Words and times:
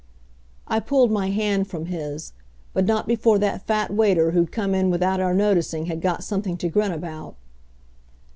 I 0.67 0.79
pulled 0.79 1.11
my 1.11 1.29
hand 1.29 1.67
from 1.67 1.85
his; 1.85 2.33
but 2.73 2.85
not 2.85 3.05
before 3.07 3.37
that 3.37 3.67
fat 3.67 3.93
waiter 3.93 4.31
who'd 4.31 4.51
come 4.51 4.73
in 4.73 4.89
without 4.89 5.19
our 5.19 5.35
noticing 5.35 5.85
had 5.85 6.01
got 6.01 6.23
something 6.23 6.57
to 6.57 6.69
grin 6.69 6.91
about. 6.91 7.35